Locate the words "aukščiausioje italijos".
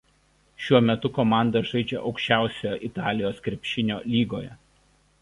2.09-3.47